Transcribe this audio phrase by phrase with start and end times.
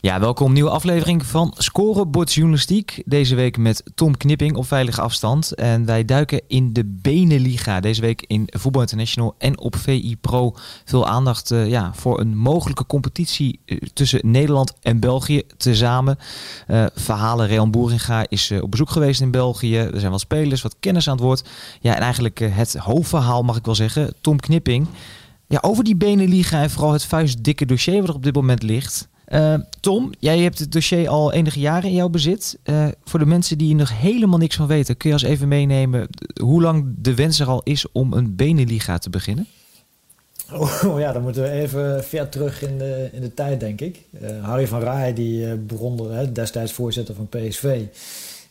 [0.00, 3.02] Ja, welkom nieuwe aflevering van Scorebord Journalistiek.
[3.06, 5.54] Deze week met Tom Knipping op veilige afstand.
[5.54, 7.80] En wij duiken in de Beneliga.
[7.80, 10.54] Deze week in Voetbal International en op VI Pro.
[10.84, 16.18] Veel aandacht uh, ja, voor een mogelijke competitie uh, tussen Nederland en België tezamen.
[16.68, 19.76] Uh, verhalen, Real Boeringa is op bezoek geweest in België.
[19.76, 21.48] Er zijn wat spelers, wat kennis aan het woord.
[21.80, 24.14] Ja, en eigenlijk het hoofdverhaal mag ik wel zeggen.
[24.20, 24.86] Tom Knipping.
[25.46, 29.08] Ja, over die Beneliga en vooral het vuistdikke dossier wat er op dit moment ligt...
[29.32, 32.58] Uh, Tom, jij hebt het dossier al enige jaren in jouw bezit.
[32.64, 36.08] Uh, voor de mensen die nog helemaal niks van weten, kun je ons even meenemen
[36.40, 39.46] hoe lang de wens er al is om een Beneliga te beginnen?
[40.52, 44.00] Oh, ja, dan moeten we even ver terug in de, in de tijd, denk ik.
[44.22, 47.82] Uh, Harry van Rij, die begon er, destijds voorzitter van PSV,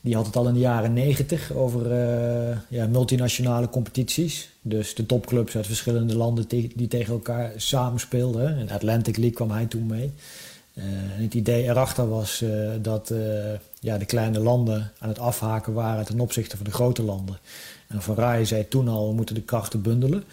[0.02, 1.90] die had het al in de jaren negentig over
[2.70, 4.50] ja, multinationale competities.
[4.62, 8.58] Dus de topclubs uit verschillende landen die, die tegen elkaar samenspeelden.
[8.58, 10.12] In Atlantic League kwam hij toen mee.
[10.76, 13.20] Uh, het idee erachter was uh, dat uh,
[13.80, 17.40] ja, de kleine landen aan het afhaken waren ten opzichte van de grote landen.
[17.88, 20.24] En Van Rij zei toen al, we moeten de krachten bundelen.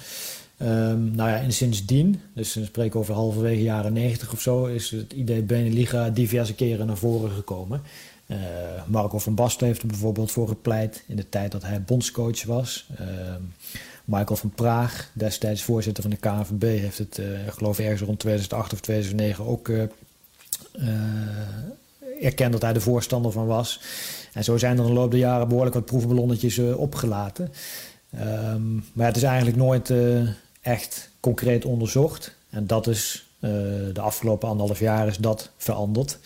[0.62, 4.90] Um, nou ja, en sindsdien, dus we spreken over halverwege jaren 90 of zo, is
[4.90, 7.82] het idee Beneliga diverse keren naar voren gekomen.
[8.86, 12.86] Marco van Basten heeft er bijvoorbeeld voor gepleit in de tijd dat hij bondscoach was.
[12.98, 13.40] Ehm,
[14.04, 18.72] Michael van Praag, destijds voorzitter van de KNVB, heeft het, geloof ik, ergens rond 2008
[18.72, 19.82] of 2009 ook uh,
[22.20, 23.80] erkend dat hij de voorstander van was.
[24.32, 27.52] En zo zijn er in de loop der jaren behoorlijk wat proefballonnetjes uh, opgelaten.
[28.20, 30.28] Um, maar het is eigenlijk nooit uh,
[30.60, 32.34] echt concreet onderzocht.
[32.50, 33.26] En dat is
[33.92, 36.18] de afgelopen anderhalf jaar is dat veranderd.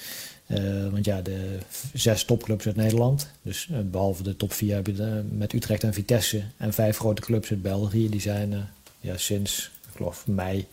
[0.91, 1.59] want ja, de
[1.93, 6.43] zes topclubs uit Nederland, dus behalve de top vier heb je met Utrecht en Vitesse
[6.57, 8.69] en vijf grote clubs uit België, die zijn
[9.01, 10.67] ja, sinds, ik mei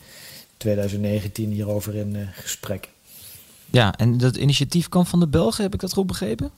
[0.57, 2.89] 2019 hierover in gesprek.
[3.73, 6.51] Ja, en dat initiatief kwam van de Belgen, heb ik dat goed begrepen?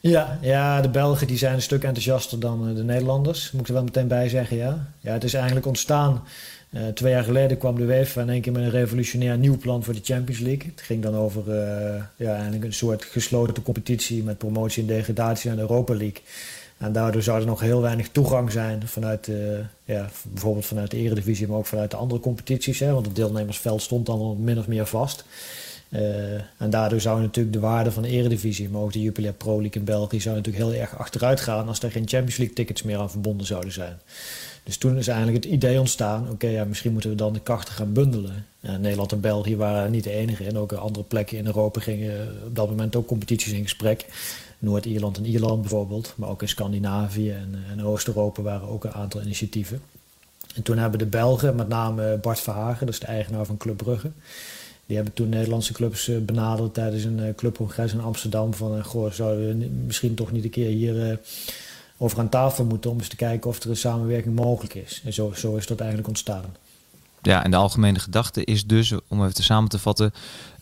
[0.00, 3.50] Ja, ja, de Belgen die zijn een stuk enthousiaster dan eh, de Nederlanders.
[3.52, 4.92] Moet ik er wel meteen bij zeggen, ja.
[5.00, 6.22] Ja, het is eigenlijk ontstaan.
[6.70, 9.84] Uh, twee jaar geleden kwam de UEFA in één keer met een revolutionair nieuw plan
[9.84, 10.70] voor de Champions League.
[10.70, 15.50] Het ging dan over uh, ja, eigenlijk een soort gesloten competitie met promotie en degradatie
[15.50, 16.22] aan de Europa League.
[16.78, 19.30] En daardoor zou er nog heel weinig toegang zijn vanuit,
[19.84, 22.78] ja, bijvoorbeeld vanuit de Eredivisie, maar ook vanuit de andere competities.
[22.78, 25.24] Hè, want het deelnemersveld stond dan min of meer vast.
[25.88, 26.00] Uh,
[26.58, 29.80] en daardoor zou natuurlijk de waarde van de eredivisie, maar ook de Jupiler Pro League
[29.80, 32.98] in België, zou natuurlijk heel erg achteruit gaan als er geen Champions League tickets meer
[32.98, 33.98] aan verbonden zouden zijn.
[34.62, 37.74] Dus toen is eigenlijk het idee ontstaan, oké, ja, misschien moeten we dan de krachten
[37.74, 38.46] gaan bundelen.
[38.60, 42.56] Nederland en België waren niet de enige en ook andere plekken in Europa gingen op
[42.56, 44.06] dat moment ook competities in gesprek.
[44.58, 49.22] Noord-Ierland en Ierland bijvoorbeeld, maar ook in Scandinavië en, en Oost-Europa waren ook een aantal
[49.22, 49.80] initiatieven.
[50.54, 53.76] En toen hebben de Belgen, met name Bart Verhagen, dat is de eigenaar van Club
[53.76, 54.10] Brugge,
[54.86, 58.54] die hebben toen Nederlandse clubs eh, benaderd tijdens een eh, clubcongres in Amsterdam.
[58.54, 61.20] Van, eh, goh, zouden we misschien toch niet een keer hier
[61.98, 65.02] over aan tafel moeten om eens te kijken of er een samenwerking mogelijk is.
[65.04, 66.44] En zo, zo is dat eigenlijk ontstaan.
[67.22, 70.12] Ja, en de algemene gedachte is dus, om even te samen te vatten,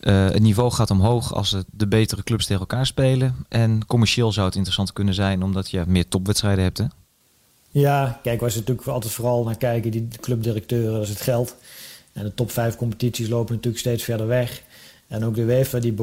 [0.00, 3.34] uh, het niveau gaat omhoog als de betere clubs tegen elkaar spelen.
[3.49, 6.78] En commercieel zou het interessant kunnen zijn, omdat je meer topwedstrijden hebt.
[6.78, 6.84] Hè?
[7.72, 11.56] Ja, kijk, waar ze natuurlijk altijd vooral naar kijken, die clubdirecteuren, dat is het geld.
[12.12, 14.62] En de top 5 competities lopen natuurlijk steeds verder weg.
[15.08, 15.94] En ook de UEFA die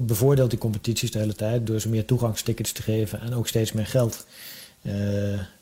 [0.00, 3.72] bevoordeelt die competities de hele tijd door ze meer toegangstickets te geven en ook steeds
[3.72, 4.26] meer geld.
[4.82, 4.94] Uh,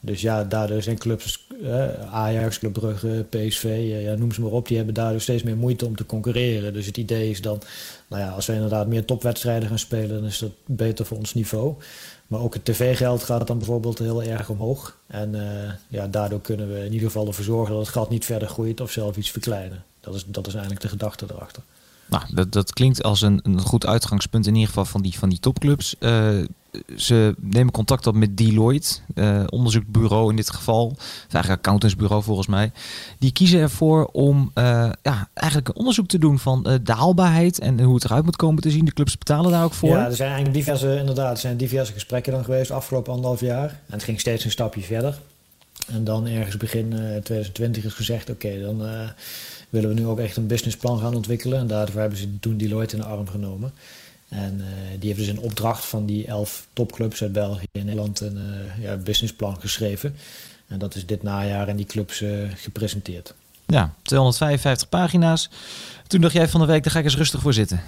[0.00, 4.50] dus ja, daardoor zijn clubs, uh, Ajax, Club Brugge, PSV, uh, ja, noem ze maar
[4.50, 6.72] op, die hebben daardoor steeds meer moeite om te concurreren.
[6.72, 7.60] Dus het idee is dan,
[8.08, 11.34] nou ja, als we inderdaad meer topwedstrijden gaan spelen, dan is dat beter voor ons
[11.34, 11.74] niveau.
[12.30, 14.96] Maar ook het tv-geld gaat dan bijvoorbeeld heel erg omhoog.
[15.06, 18.24] En uh, ja, daardoor kunnen we in ieder geval ervoor zorgen dat het gat niet
[18.24, 19.84] verder groeit of zelf iets verkleinen.
[20.00, 21.62] Dat is, dat is eigenlijk de gedachte erachter.
[22.10, 25.28] Nou, dat, dat klinkt als een, een goed uitgangspunt in ieder geval van die, van
[25.28, 25.94] die topclubs.
[26.00, 26.44] Uh,
[26.96, 32.46] ze nemen contact op met Deloitte, uh, onderzoekbureau in dit geval, of eigenlijk accountantsbureau volgens
[32.46, 32.72] mij.
[33.18, 37.58] Die kiezen ervoor om uh, ja, eigenlijk een onderzoek te doen van uh, de haalbaarheid
[37.58, 38.84] en hoe het eruit moet komen te zien.
[38.84, 39.88] De clubs betalen daar ook voor.
[39.88, 43.68] Ja, er zijn eigenlijk diverse, inderdaad, er zijn diverse gesprekken dan geweest afgelopen anderhalf jaar.
[43.68, 45.18] En het ging steeds een stapje verder.
[45.86, 48.82] En dan ergens begin 2020 is gezegd, oké, dan
[49.70, 51.58] willen we nu ook echt een businessplan gaan ontwikkelen.
[51.58, 53.72] En daarvoor hebben ze toen Deloitte in de arm genomen.
[54.28, 54.64] En
[54.98, 58.38] die heeft dus in opdracht van die elf topclubs uit België en Nederland een
[58.80, 60.16] ja, businessplan geschreven.
[60.66, 62.24] En dat is dit najaar in die clubs
[62.54, 63.34] gepresenteerd.
[63.66, 65.50] Ja, 255 pagina's.
[66.06, 67.80] Toen dacht jij van de week, daar ga ik eens rustig voor zitten.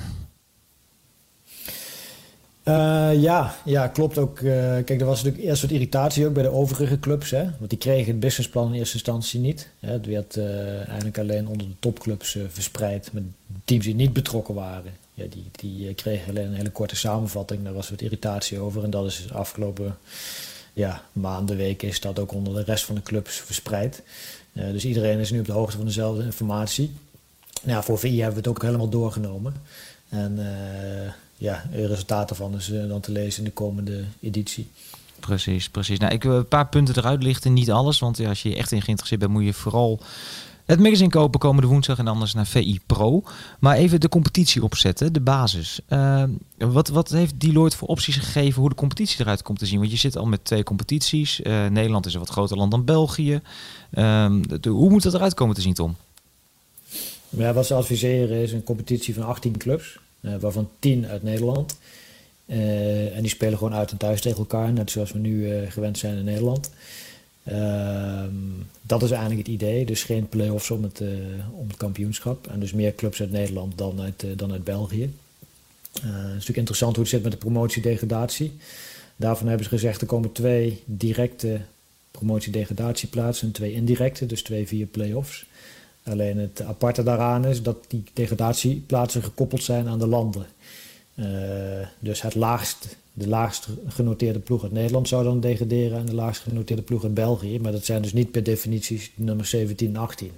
[2.65, 4.41] Uh, ja, ja, klopt ook.
[4.41, 4.53] Uh,
[4.85, 7.31] kijk, er was natuurlijk eerst wat irritatie ook bij de overige clubs.
[7.31, 7.43] Hè?
[7.59, 9.69] Want die kregen het businessplan in eerste instantie niet.
[9.81, 9.93] Hè?
[9.93, 13.23] Het werd uh, eigenlijk alleen onder de topclubs verspreid met
[13.65, 14.93] teams die niet betrokken waren.
[15.15, 17.65] Ja, die, die kregen alleen een hele korte samenvatting.
[17.65, 18.85] Daar was wat irritatie over.
[18.85, 19.99] En dat is de afgelopen
[20.73, 24.03] ja, maanden, weken is dat ook onder de rest van de clubs verspreid.
[24.53, 26.93] dus iedereen is nu op de hoogte van dezelfde informatie.
[27.63, 29.55] Nou, voor VI hebben we het ook helemaal doorgenomen.
[30.09, 30.39] En
[31.43, 34.69] ja, het resultaat daarvan is uh, dan te lezen in de komende editie.
[35.21, 35.99] Precies, precies.
[35.99, 37.99] Nou, ik wil een paar punten eruit lichten, niet alles.
[37.99, 40.01] Want ja, als je echt in geïnteresseerd bent, moet je vooral
[40.65, 43.23] het magazine kopen komende woensdag en anders naar VI Pro.
[43.59, 45.81] Maar even de competitie opzetten, de basis.
[45.89, 46.25] Uh,
[46.57, 49.79] wat, wat heeft Deloitte voor opties gegeven hoe de competitie eruit komt te zien?
[49.79, 51.41] Want je zit al met twee competities.
[51.41, 53.41] Uh, Nederland is een wat groter land dan België.
[53.93, 55.97] Uh, de, hoe moet dat eruit komen te zien, Tom?
[57.29, 59.99] Ja, wat ze adviseren is een competitie van 18 clubs.
[60.23, 61.77] Eh, waarvan tien uit Nederland.
[62.47, 65.71] Eh, en die spelen gewoon uit en thuis tegen elkaar, net zoals we nu eh,
[65.71, 66.71] gewend zijn in Nederland.
[67.45, 68.35] Ehm,
[68.83, 69.85] dat is eigenlijk het idee.
[69.85, 71.03] Dus geen play-offs om het,
[71.53, 72.47] om het kampioenschap.
[72.47, 75.03] En dus meer clubs uit Nederland dan uit, dan uit België.
[75.93, 78.53] het is natuurlijk interessant hoe het zit met de promotie-degradatie.
[79.17, 81.61] Daarvan hebben ze gezegd er komen twee directe
[82.11, 85.47] promotie-degradatieplaatsen en twee indirecte, dus twee via play-offs.
[86.05, 90.47] Alleen het aparte daaraan is dat die degradatieplaatsen gekoppeld zijn aan de landen.
[91.15, 91.27] Uh,
[91.99, 96.43] dus het laagst, de laagst genoteerde ploeg uit Nederland zou dan degraderen en de laagst
[96.43, 97.61] genoteerde ploeg uit België.
[97.61, 100.31] Maar dat zijn dus niet per definitie nummer 17 en 18.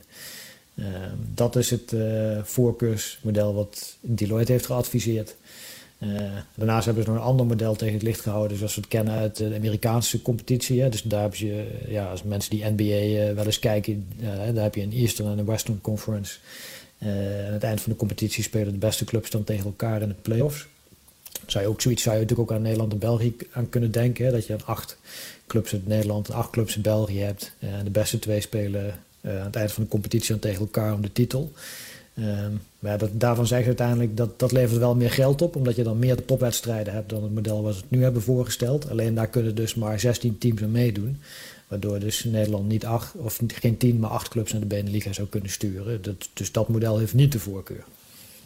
[0.75, 0.87] Uh,
[1.35, 5.37] dat is het uh, voorkeursmodel wat Deloitte heeft geadviseerd.
[5.99, 6.20] Uh,
[6.55, 9.14] daarnaast hebben ze nog een ander model tegen het licht gehouden, zoals we het kennen
[9.14, 10.81] uit de Amerikaanse competitie.
[10.81, 10.88] Hè.
[10.88, 14.62] Dus daar heb je, ja, als mensen die NBA eh, wel eens kijken, uh, daar
[14.62, 16.38] heb je een Eastern en een Western Conference.
[16.99, 20.14] aan het eind van de competitie spelen de beste clubs dan tegen elkaar in de
[20.23, 20.67] playoffs.
[21.46, 24.32] Zou je ook zoiets zou je natuurlijk ook aan Nederland en België aan kunnen denken.
[24.32, 24.96] Dat je dan acht
[25.46, 27.52] clubs in Nederland en acht clubs in België hebt.
[27.58, 31.02] en de beste twee spelen aan het eind van de competitie dan tegen elkaar om
[31.02, 31.52] de titel.
[32.19, 35.77] Um, maar dat, daarvan zeggen ze uiteindelijk dat dat levert wel meer geld op, omdat
[35.77, 38.91] je dan meer topwedstrijden hebt dan het model wat we nu hebben voorgesteld.
[38.91, 41.19] Alleen daar kunnen dus maar 16 teams aan meedoen.
[41.69, 45.29] Waardoor dus Nederland niet acht, of geen 10, maar acht clubs naar de Beneliga zou
[45.29, 46.03] kunnen sturen.
[46.03, 47.85] Dat, dus dat model heeft niet de voorkeur.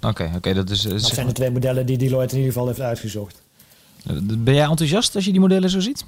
[0.03, 0.55] Oké, oké.
[0.55, 3.43] dat, is, dat zijn de twee modellen die Deloitte in ieder geval heeft uitgezocht.
[4.23, 6.05] Ben jij enthousiast als je die modellen zo ziet?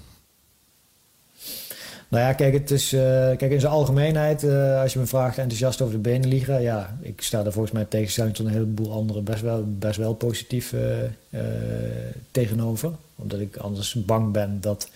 [2.10, 3.00] Nou ja, kijk, het is, uh,
[3.36, 7.22] kijk in zijn algemeenheid, uh, als je me vraagt enthousiast over de Beneliga, ja, ik
[7.22, 11.40] sta er volgens mij tegenstelling tot een heleboel anderen best wel, best wel positief uh,
[12.30, 12.90] tegenover.
[13.16, 14.88] Omdat ik anders bang ben dat,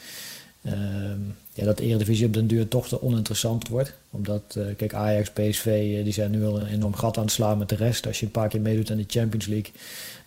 [1.52, 3.94] ja, dat de Eredivisie op den duur toch te oninteressant wordt.
[4.10, 7.68] Omdat, kijk, Ajax, PSV, die zijn nu al een enorm gat aan het slaan met
[7.68, 8.06] de rest.
[8.06, 9.72] Als je een paar keer meedoet aan de Champions League,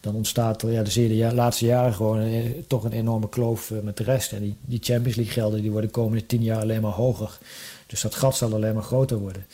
[0.08, 3.98] dan ontstaat ja, je de laatste jaren gewoon een, toch een enorme kloof eh, met
[3.98, 4.32] de rest.
[4.32, 7.38] En die, die Champions League gelden die worden de komende tien jaar alleen maar hoger.
[7.88, 9.46] Dus dat gat zal alleen maar groter worden.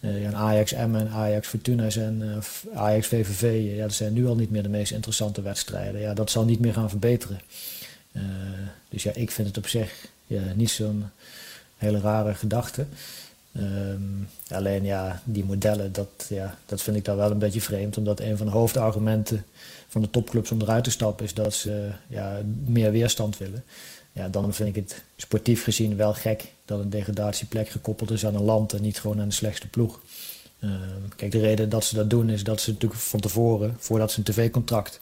[0.00, 2.36] Uh, ja, Ajax M en Ajax Fortuna zijn, uh,
[2.74, 6.00] Ajax VVV, ja, dat zijn nu al niet meer de meest interessante wedstrijden.
[6.00, 7.40] Ja, dat zal niet meer gaan verbeteren.
[8.88, 11.04] Dus ja, ik vind het op zich ja, niet zo'n
[11.76, 12.86] hele rare gedachte.
[13.56, 17.96] Um, alleen ja, die modellen, dat, ja, dat vind ik dan wel een beetje vreemd.
[17.96, 19.44] Omdat een van de hoofdargumenten
[19.88, 23.64] van de topclubs om eruit te stappen is dat ze ja, meer weerstand willen.
[24.12, 28.34] Ja, dan vind ik het sportief gezien wel gek dat een degradatieplek gekoppeld is aan
[28.34, 30.00] een land en niet gewoon aan de slechtste ploeg.
[30.60, 30.70] Uh,
[31.16, 34.18] kijk, de reden dat ze dat doen is dat ze natuurlijk van tevoren, voordat ze
[34.18, 35.00] een tv-contract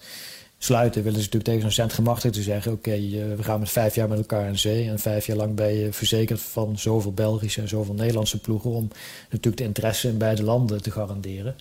[0.59, 4.09] sluiten, willen ze natuurlijk tegen zo'n te zeggen: Oké, uh, we gaan met vijf jaar
[4.09, 4.89] met elkaar in zee.
[4.89, 8.71] En vijf jaar lang ben je verzekerd van zoveel Belgische en zoveel Nederlandse ploegen.
[8.71, 8.91] om
[9.31, 11.57] natuurlijk de interesse in beide landen te garanderen.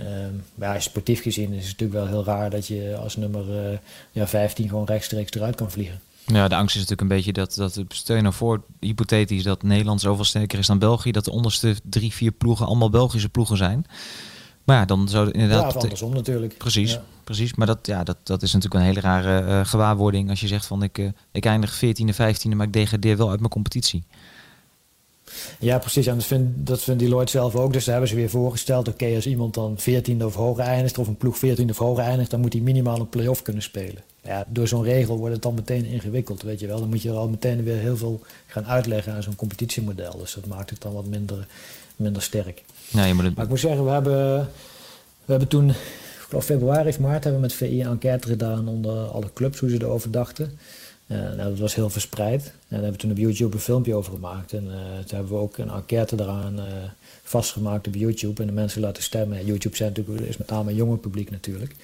[0.00, 3.70] Um, maar ja, sportief gezien is het natuurlijk wel heel raar dat je als nummer
[3.70, 3.78] uh,
[4.12, 6.00] ja, 15 gewoon rechtstreeks eruit kan vliegen.
[6.26, 9.62] Ja, de angst is natuurlijk een beetje dat, dat stel je nou voor, hypothetisch, dat
[9.62, 13.56] Nederland zoveel sterker is dan België, dat de onderste drie, vier ploegen allemaal Belgische ploegen
[13.56, 13.86] zijn.
[14.66, 15.72] Maar ja, dan zou inderdaad.
[15.72, 16.56] Ja, andersom natuurlijk.
[16.56, 17.54] Precies, precies.
[17.54, 20.66] Maar dat, ja, dat, dat is natuurlijk een hele rare uh, gewaarwording als je zegt
[20.66, 24.04] van ik, uh, ik eindig 14e, 15e, maar ik degradeer wel uit mijn competitie.
[25.58, 26.06] Ja, precies.
[26.06, 27.72] En dat vindt, dat vindt Deloitte zelf ook.
[27.72, 28.88] Dus daar hebben ze weer voorgesteld.
[28.88, 32.30] Oké, als iemand dan 14e of hoger eindigt, of een ploeg 14e of hoger eindigt,
[32.30, 34.02] dan moet hij minimaal een play-off kunnen spelen.
[34.22, 36.78] Ja, door zo'n regel wordt het dan meteen ingewikkeld, weet je wel.
[36.78, 40.18] Dan moet je er al meteen weer heel veel gaan uitleggen aan zo'n competitiemodel.
[40.18, 41.46] Dus dat maakt het dan wat minder,
[41.96, 42.62] minder sterk.
[42.88, 43.34] Je moet het...
[43.34, 44.38] Maar ik moet zeggen, we hebben,
[45.24, 45.72] we hebben toen
[46.28, 49.70] geloof februari of maart hebben we met VI een enquête gedaan onder alle clubs hoe
[49.70, 50.58] ze erover dachten.
[51.06, 52.42] Nou, dat was heel verspreid.
[52.44, 54.52] En daar hebben we toen op YouTube een filmpje over gemaakt.
[54.52, 56.64] En uh, toen hebben we ook een enquête eraan uh,
[57.22, 59.46] vastgemaakt op YouTube en de mensen laten stemmen.
[59.46, 61.74] YouTube zijn natuurlijk, is met name een jonge publiek natuurlijk.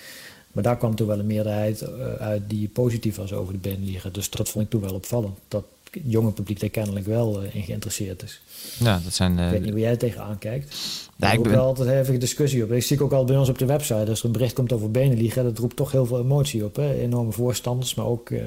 [0.52, 1.88] Maar daar kwam toen wel een meerderheid
[2.18, 4.08] uit die positief was over de Beneliga.
[4.08, 5.38] Dus dat vond ik toen wel opvallend.
[5.48, 5.64] Dat
[5.94, 8.40] het jonge publiek daar kennelijk wel in geïnteresseerd is.
[8.78, 10.76] Ja, dat zijn, ik weet niet hoe jij tegenaan kijkt.
[11.16, 12.72] Daar heb ik wel altijd even discussie op.
[12.72, 14.90] Ik zie ook al bij ons op de website, als er een bericht komt over
[14.90, 16.76] Beneliga, dat roept toch heel veel emotie op.
[16.76, 16.94] Hè?
[16.94, 18.42] Enorme voorstanders, maar ook uh,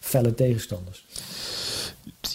[0.00, 1.04] felle tegenstanders.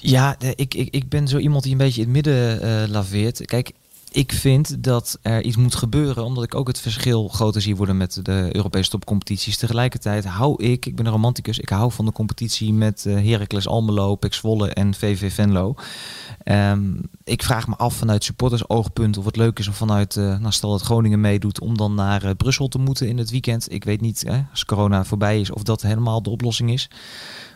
[0.01, 3.45] Ja, ik, ik, ik ben zo iemand die een beetje in het midden uh, laveert.
[3.45, 3.71] Kijk,
[4.15, 7.97] ik vind dat er iets moet gebeuren, omdat ik ook het verschil groter zie worden
[7.97, 9.57] met de Europese topcompetities.
[9.57, 13.67] Tegelijkertijd hou ik, ik ben een romanticus, ik hou van de competitie met uh, Heracles
[13.67, 14.33] Almelo, Pek
[14.73, 15.75] en VV Venlo.
[16.45, 20.37] Um, ik vraag me af vanuit supporters oogpunt of het leuk is om vanuit, uh,
[20.39, 23.71] nou dat Groningen meedoet, om dan naar uh, Brussel te moeten in het weekend.
[23.71, 26.89] Ik weet niet, hè, als corona voorbij is, of dat helemaal de oplossing is.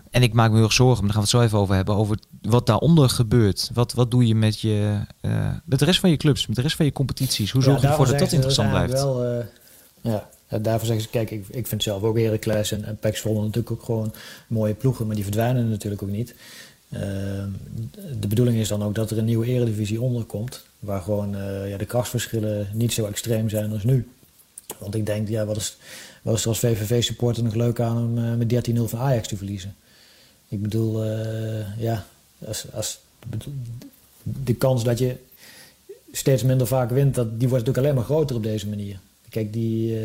[0.09, 1.75] En ik maak me heel erg zorgen, maar daar gaan we het zo even over
[1.75, 3.69] hebben, over wat daaronder gebeurt.
[3.73, 6.61] Wat, wat doe je met, je, uh, met de rest van je clubs, met de
[6.61, 7.51] rest van je competities?
[7.51, 8.93] Hoe zorg je ervoor dat dat interessant blijft?
[8.93, 9.45] Wel, uh,
[10.01, 13.71] ja, daarvoor zeggen ze, kijk, ik, ik vind zelf ook Heracles en, en Zwolle natuurlijk
[13.71, 14.13] ook gewoon
[14.47, 16.35] mooie ploegen, maar die verdwijnen natuurlijk ook niet.
[16.89, 16.99] Uh,
[18.19, 21.35] de bedoeling is dan ook dat er een nieuwe eredivisie onder komt, waar gewoon
[21.67, 24.07] ja, de krachtsverschillen niet zo extreem zijn als nu.
[24.77, 25.77] Want ik denk, ja, wat is,
[26.21, 29.75] wat is er als VVV-supporter nog leuk aan om met 13-0 van Ajax te verliezen?
[30.49, 32.05] Ik bedoel, uh, ja,
[32.45, 32.99] als, als,
[34.23, 35.15] de kans dat je
[36.11, 38.99] steeds minder vaak wint, dat, die wordt natuurlijk alleen maar groter op deze manier.
[39.29, 39.99] Kijk, die, uh,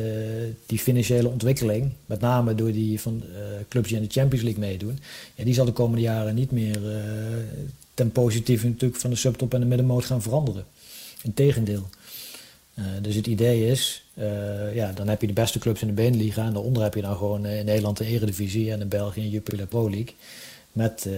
[0.66, 3.36] die financiële ontwikkeling, met name door die van uh,
[3.68, 4.98] clubs die in de Champions League meedoen,
[5.34, 6.80] ja, die zal de komende jaren niet meer
[7.94, 10.64] ten positieve natuurlijk van de subtop en de middenmoot gaan veranderen.
[11.22, 11.88] Integendeel.
[13.02, 14.03] dus het idee is,
[14.74, 17.16] ja, dan heb je de beste clubs in de Beneliga en daaronder heb je dan
[17.16, 20.14] gewoon in Nederland de Eredivisie en in België en Jupiler Pro League.
[20.74, 21.14] Met, uh,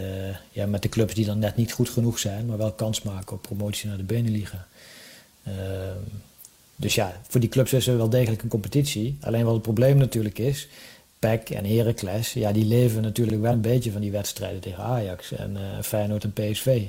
[0.50, 3.36] ja, met de clubs die dan net niet goed genoeg zijn, maar wel kans maken
[3.36, 4.66] op promotie naar de Beneliga.
[6.76, 9.16] Dus ja, voor die clubs is er wel degelijk een competitie.
[9.20, 10.68] Alleen wat het probleem natuurlijk is,
[11.18, 15.32] PEC en Heracles, ja, die leven natuurlijk wel een beetje van die wedstrijden tegen Ajax
[15.32, 16.82] en Feyenoord en PSV.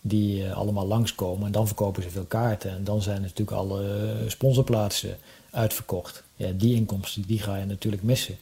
[0.00, 2.70] Die allemaal langskomen en dan verkopen ze veel kaarten.
[2.70, 5.16] En dan zijn natuurlijk alle sponsorplaatsen
[5.56, 6.22] uitverkocht.
[6.36, 8.36] Ja, die inkomsten die ga je natuurlijk missen.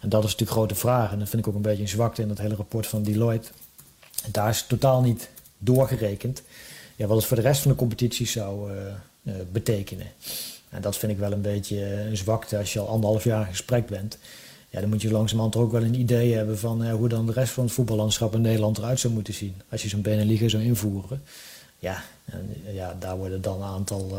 [0.00, 1.12] En dat is natuurlijk grote vraag.
[1.12, 3.48] En dat vind ik ook een beetje een zwakte in dat hele rapport van Deloitte.
[4.24, 6.42] En daar is totaal niet doorgerekend
[6.96, 8.76] ja, wat het voor de rest van de competitie zou uh,
[9.22, 10.06] uh, betekenen.
[10.68, 13.50] En dat vind ik wel een beetje een zwakte als je al anderhalf jaar in
[13.50, 14.18] gesprek bent.
[14.68, 17.52] Ja, dan moet je langzamerhand ook wel een idee hebben van hoe dan de rest
[17.52, 19.54] van het voetballandschap in Nederland eruit zou moeten zien.
[19.70, 21.22] Als je zo'n Beneliga zou invoeren.
[21.78, 22.02] Ja,
[22.72, 24.18] ja, daar worden dan een aantal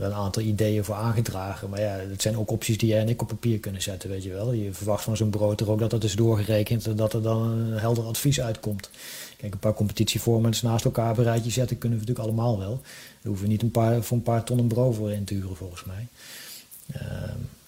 [0.00, 1.70] een aantal ideeën voor aangedragen.
[1.70, 4.22] Maar ja, dat zijn ook opties die jij en ik op papier kunnen zetten, weet
[4.22, 4.52] je wel.
[4.52, 7.42] Je verwacht van zo'n bureau toch ook dat dat is doorgerekend en dat er dan
[7.42, 8.90] een helder advies uitkomt.
[9.36, 12.80] Kijk, een paar competitieformats naast elkaar op een rijtje zetten kunnen we natuurlijk allemaal wel.
[12.82, 15.56] Daar hoeven niet een paar, voor een paar ton een bureau voor in te huren,
[15.56, 16.06] volgens mij.
[16.96, 17.02] Uh,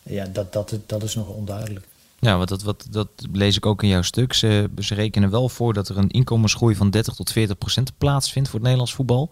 [0.03, 1.87] ja, dat, dat, dat is nog onduidelijk.
[2.19, 4.33] Ja, want dat, wat, dat lees ik ook in jouw stuk.
[4.33, 8.49] Ze, ze rekenen wel voor dat er een inkomensgroei van 30 tot 40 procent plaatsvindt
[8.49, 9.31] voor het Nederlands voetbal.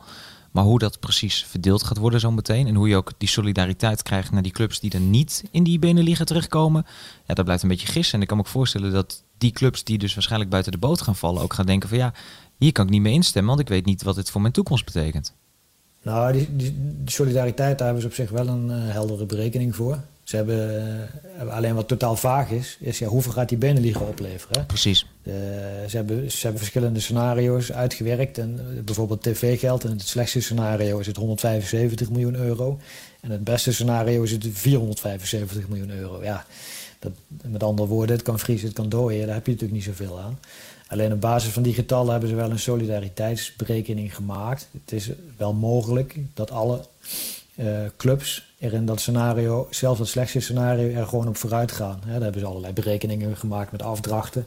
[0.50, 2.66] Maar hoe dat precies verdeeld gaat worden zo meteen.
[2.66, 5.78] En hoe je ook die solidariteit krijgt naar die clubs die er niet in die
[5.78, 6.86] Beneliga terechtkomen.
[7.26, 8.14] Ja, dat blijft een beetje gissen.
[8.14, 11.02] En ik kan me ook voorstellen dat die clubs die dus waarschijnlijk buiten de boot
[11.02, 11.42] gaan vallen...
[11.42, 12.12] ook gaan denken van ja,
[12.58, 13.50] hier kan ik niet mee instemmen.
[13.50, 15.34] Want ik weet niet wat dit voor mijn toekomst betekent.
[16.02, 19.98] Nou, die, die, solidariteit, daar hebben ze op zich wel een uh, heldere berekening voor.
[20.30, 21.08] Ze hebben,
[21.42, 24.66] uh, alleen wat totaal vaag is, is ja, hoeveel gaat die Beneliga opleveren?
[24.66, 25.06] Precies.
[25.22, 25.34] Uh,
[25.88, 28.38] ze, hebben, ze hebben verschillende scenario's uitgewerkt.
[28.38, 29.84] En, uh, bijvoorbeeld tv-geld.
[29.84, 32.78] En het slechtste scenario is het 175 miljoen euro.
[33.20, 36.22] En het beste scenario is het 475 miljoen euro.
[36.22, 36.46] Ja,
[36.98, 39.26] dat, met andere woorden, het kan vriezen, het kan dooien.
[39.26, 40.38] Daar heb je natuurlijk niet zoveel aan.
[40.88, 44.68] Alleen op basis van die getallen hebben ze wel een solidariteitsberekening gemaakt.
[44.84, 46.84] Het is wel mogelijk dat alle
[47.96, 52.00] clubs er in dat scenario, zelfs dat slechtste scenario, er gewoon op vooruit gaan.
[52.06, 54.46] Daar hebben ze allerlei berekeningen gemaakt met afdrachten.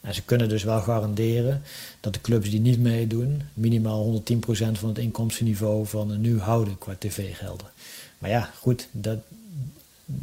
[0.00, 1.62] En ze kunnen dus wel garanderen
[2.00, 4.36] dat de clubs die niet meedoen, minimaal 110%
[4.72, 7.66] van het inkomstenniveau van nu houden qua tv-gelden.
[8.18, 9.18] Maar ja, goed, dat,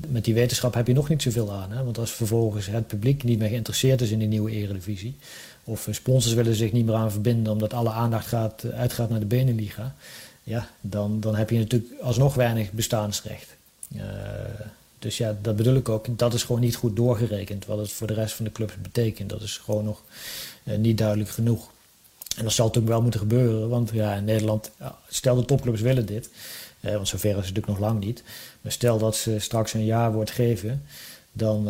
[0.08, 1.72] met die wetenschap heb je nog niet zoveel aan.
[1.72, 1.84] Hè?
[1.84, 5.16] Want als vervolgens het publiek niet meer geïnteresseerd is in die nieuwe eredivisie,
[5.64, 9.26] of sponsors willen zich niet meer aan verbinden omdat alle aandacht gaat, uitgaat naar de
[9.26, 9.96] Beneliga,
[10.46, 13.56] ja, dan, dan heb je natuurlijk alsnog weinig bestaansrecht.
[13.96, 14.02] Uh,
[15.00, 16.18] dus ja, dat bedoel ik ook.
[16.18, 19.30] Dat is gewoon niet goed doorgerekend wat het voor de rest van de clubs betekent.
[19.30, 20.02] Dat is gewoon nog
[20.64, 21.70] uh, niet duidelijk genoeg.
[22.38, 24.72] En dat zal natuurlijk wel moeten gebeuren, want ja, in Nederland,
[25.08, 26.30] stel de topclubs willen dit.
[26.80, 28.24] want zover is het natuurlijk nog lang niet.
[28.62, 30.84] Maar stel dat ze straks een jaarwoord geven,
[31.32, 31.66] dan,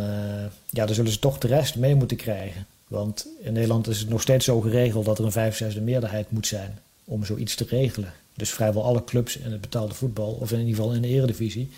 [0.70, 2.66] ja, dan zullen ze toch de rest mee moeten krijgen.
[2.88, 6.48] Want in Nederland is het nog steeds zo geregeld dat er een 65 meerderheid moet
[6.48, 8.14] zijn om zoiets te regelen.
[8.36, 11.70] Dus vrijwel alle clubs in het betaalde voetbal, of in ieder geval in de eredivisie,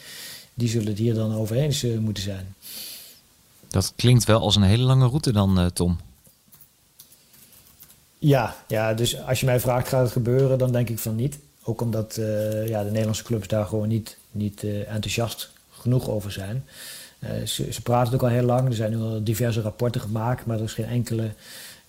[0.54, 2.56] die zullen het hier dan over eens moeten zijn.
[3.68, 6.00] Dat klinkt wel als een hele lange route dan, Tom.
[8.20, 11.38] Ja, ja, dus als je mij vraagt, gaat het gebeuren, dan denk ik van niet.
[11.64, 16.32] Ook omdat uh, ja, de Nederlandse clubs daar gewoon niet, niet uh, enthousiast genoeg over
[16.32, 16.66] zijn.
[17.20, 18.68] Uh, ze, ze, praten ook al heel lang.
[18.68, 21.32] Er zijn nu al diverse rapporten gemaakt, maar er is geen enkele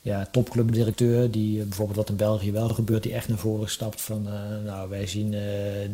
[0.01, 4.23] ja, topclubdirecteur die bijvoorbeeld wat in België wel gebeurt, die echt naar voren stapt van
[4.65, 5.35] nou wij zien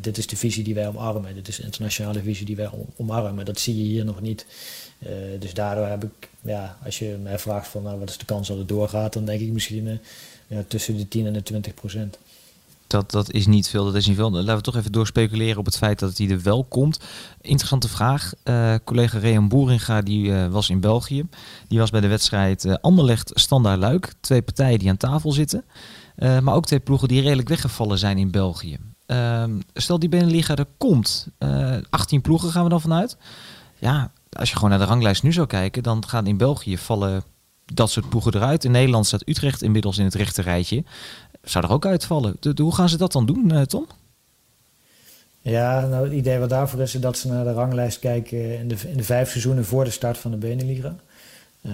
[0.01, 3.45] dit is de visie die wij omarmen, dit is de internationale visie die wij omarmen.
[3.45, 4.47] Dat zie je hier nog niet.
[5.39, 8.49] dus daardoor heb ik, ja, als je mij vraagt van nou, wat is de kans
[8.49, 10.01] dat het doorgaat, dan denk ik misschien
[10.47, 12.19] ja, tussen de 10 en de 20 procent.
[12.95, 14.31] Dat, dat is niet veel, dat is niet veel.
[14.31, 17.01] Laten we toch even doorspeculeren op het feit dat hij er wel komt.
[17.41, 18.33] Interessante vraag.
[18.45, 21.29] Uh, collega Rehan Boeringa die, uh, was in België.
[21.69, 24.13] Die was bij de wedstrijd uh, Anderlecht Standaard Luik.
[24.21, 25.65] Twee partijen die aan tafel zitten.
[26.17, 28.79] maar ook twee ploegen die redelijk weggevallen zijn in België.
[29.07, 31.29] Ehm, stel die Beneliga er komt.
[31.91, 33.17] 18 ploegen gaan we dan vanuit.
[33.79, 37.25] Ja, als je gewoon naar de ranglijst nu zou kijken, dan gaan in België vallen
[37.65, 38.65] dat soort ploegen eruit.
[38.65, 40.85] In Nederland staat Utrecht inmiddels in het rechte rijtje.
[41.45, 42.37] Zou er ook uitvallen.
[42.57, 43.87] Hoe gaan ze dat dan doen, uh, Tom?
[45.41, 48.69] Ja, nou, het idee wat daarvoor is, is dat ze naar de ranglijst kijken in
[48.69, 50.95] de, in de vijf seizoenen voor de start van de Beneliga.
[51.61, 51.73] Uh,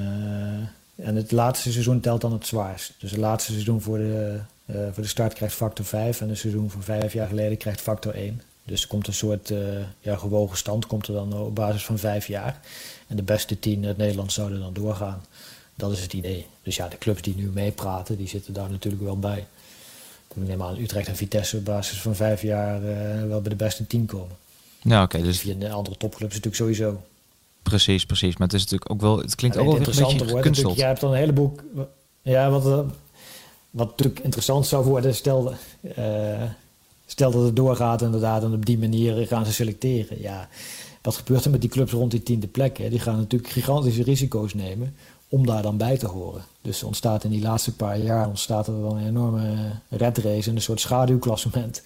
[0.97, 2.95] en het laatste seizoen telt dan het zwaarst.
[2.99, 6.39] Dus het laatste seizoen voor de, uh, voor de start krijgt factor 5 en het
[6.39, 8.43] seizoen van vijf jaar geleden krijgt factor 1.
[8.65, 9.53] Dus er komt een soort
[10.01, 12.61] ja, gewogen stand komt er dan op basis van vijf jaar.
[13.07, 15.25] En de beste tien uit Nederland zouden dan doorgaan.
[15.75, 16.47] Dat is het idee.
[16.63, 19.47] Dus ja, de clubs die nu meepraten, die zitten daar natuurlijk wel bij.
[20.35, 23.57] Ik neem aan Utrecht en Vitesse op basis van vijf jaar uh, wel bij de
[23.57, 24.37] beste tien komen.
[24.83, 25.23] Ja, oké.
[25.23, 27.03] dus via de andere topclubs natuurlijk sowieso.
[27.63, 28.37] Precies, precies.
[28.37, 29.19] Maar het is natuurlijk ook wel.
[29.19, 31.57] Het klinkt ook wel interessant een beetje Jij hebt dan een heleboel.
[32.23, 32.79] Ja, wat, eh,
[33.71, 35.55] wat natuurlijk interessant zou worden, stel,
[35.99, 36.43] uh,
[37.07, 40.21] stel dat het doorgaat inderdaad en op die manier gaan ze selecteren.
[40.21, 40.49] Ja,
[41.03, 42.79] wat gebeurt er met die clubs rond die tiende plek?
[42.79, 42.89] Hè?
[42.89, 44.95] Die gaan natuurlijk gigantische risico's nemen
[45.31, 46.45] om daar dan bij te horen.
[46.61, 50.57] Dus ontstaat in die laatste paar jaar ontstaat er wel een enorme red race en
[50.57, 51.83] een soort schaduwklassement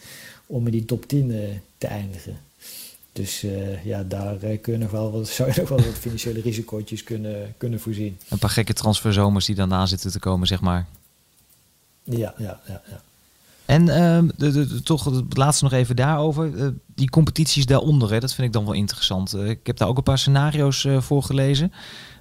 [0.47, 2.41] om in die top 10 uh, eh, te eindigen.
[3.13, 6.41] Dus uh, ja, daar uh, kun nog wel wat, zou je nog wel wat financiële
[6.41, 8.19] risico's kunnen, kunnen voorzien.
[8.29, 10.87] Een paar gekke transferzomers die dan na zitten te komen, zeg maar.
[12.03, 12.83] Ja, ja, ja.
[12.91, 13.03] ja.
[13.66, 16.74] En uh, de, de, toch het laatste nog even daarover.
[16.94, 19.37] die competities daaronder, hè, dat vind ik dan wel interessant.
[19.37, 21.72] ik heb daar ook een paar scenario's voor gelezen.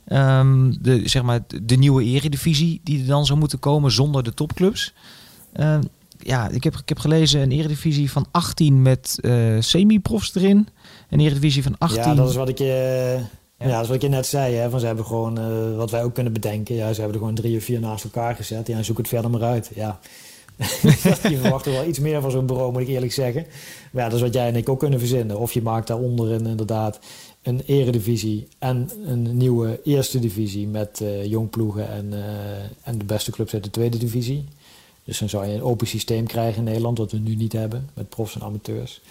[0.07, 4.33] Um, de, zeg maar, de nieuwe eredivisie die er dan zou moeten komen zonder de
[4.33, 4.93] topclubs.
[5.55, 5.79] Uh,
[6.17, 9.19] ja, ik heb, ik heb gelezen een eredivisie van 18 met
[9.59, 10.67] semi-profs erin.
[11.09, 12.01] Een eredivisie van 18...
[12.01, 13.19] Ja, dat is wat ik je...
[13.63, 13.67] Ja.
[13.67, 14.55] ja, dat is wat ik je net zei.
[14.55, 16.75] Hè, van ze hebben gewoon, uh, wat wij ook kunnen bedenken.
[16.75, 18.67] Ja, ze hebben er gewoon drie of vier naast elkaar gezet.
[18.67, 19.71] Ja, zoek het verder maar uit.
[19.75, 19.99] Ja.
[21.29, 23.45] je verwacht er wel iets meer van zo'n bureau, moet ik eerlijk zeggen.
[23.91, 25.39] Maar ja, dat is wat jij en ik ook kunnen verzinnen.
[25.39, 26.99] Of je maakt daaronder inderdaad
[27.41, 32.19] een eredivisie en een nieuwe eerste divisie met uh, jongploegen en, uh,
[32.83, 34.45] en de beste clubs uit de tweede divisie.
[35.03, 37.89] Dus dan zou je een open systeem krijgen in Nederland, wat we nu niet hebben,
[37.93, 39.01] met profs en amateurs.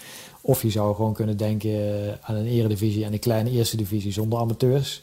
[0.41, 4.11] Of je zou gewoon kunnen denken eh, aan een eredivisie en een kleine eerste divisie
[4.11, 5.01] zonder amateurs.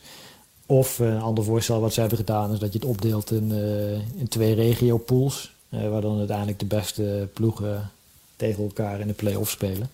[0.66, 3.52] Of een ander voorstel wat ze hebben gedaan is dat je het opdeelt in,
[4.16, 5.52] in twee regiopools.
[5.70, 7.90] Uh, waar dan uiteindelijk de beste ploegen
[8.36, 9.90] tegen elkaar in de play-off spelen.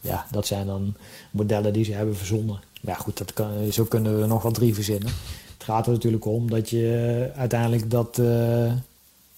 [0.00, 0.94] Ja, dat zijn dan
[1.30, 2.60] modellen die ze hebben verzonnen.
[2.80, 5.08] Ja, goed, dat kan, zo kunnen we nog wel drie verzinnen.
[5.54, 8.26] Het gaat er natuurlijk om dat je uiteindelijk dat, uh,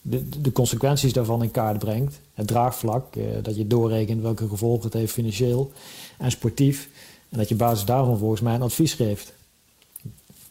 [0.02, 2.20] de, de consequenties daarvan in kaart brengt.
[2.35, 5.72] Het draagvlak, uh, dat je doorrekent welke gevolgen het heeft financieel
[6.18, 6.88] en sportief.
[7.28, 9.33] En dat je basis daarvan volgens mij een advies geeft.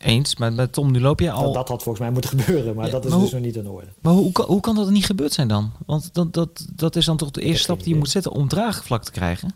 [0.01, 1.43] Eens, maar met Tom, nu loop je al...
[1.43, 3.87] Dat, dat had volgens mij moeten gebeuren, maar dat is dus nog niet in orde.
[3.99, 5.71] Maar hoe, hoe kan dat niet gebeurd zijn dan?
[5.85, 8.47] Want dat, dat, dat is dan toch de eerste stap die je moet zetten om
[8.47, 9.53] draagvlak te krijgen?